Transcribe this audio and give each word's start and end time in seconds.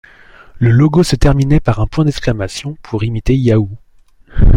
Le 0.57 0.71
logo 0.71 1.03
se 1.03 1.15
terminait 1.15 1.59
par 1.59 1.79
un 1.79 1.85
point 1.85 2.05
d'exclamation, 2.05 2.75
pour 2.81 3.03
imiter 3.03 3.37
Yahoo!. 3.37 3.69